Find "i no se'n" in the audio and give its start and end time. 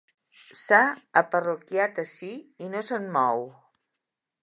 2.67-3.09